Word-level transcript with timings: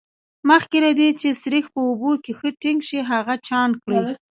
مخکې 0.49 0.77
له 0.85 0.91
دې 0.99 1.09
چې 1.19 1.29
سريښ 1.41 1.65
په 1.73 1.79
اوبو 1.89 2.11
کې 2.23 2.31
ښه 2.39 2.49
ټینګ 2.61 2.79
شي 2.89 2.99
هغه 3.11 3.35
چاڼ 3.47 3.69
کړئ. 3.83 4.01